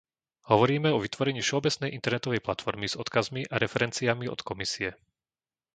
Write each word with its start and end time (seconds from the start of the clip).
Hovoríme 0.51 0.89
o 0.93 0.97
vytvorení 1.05 1.41
všeobecnej 1.45 1.89
internetovej 1.97 2.39
platformy 2.47 2.85
s 2.89 2.97
odkazmi 3.03 3.41
a 3.45 3.55
referenciami 3.63 4.25
od 4.33 4.39
Komisie. 4.49 4.89